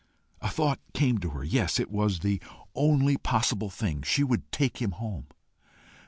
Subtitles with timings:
[0.41, 1.43] A thought came to her.
[1.43, 2.41] Yes, it was the
[2.73, 4.01] only possible thing.
[4.01, 5.27] She would take him home.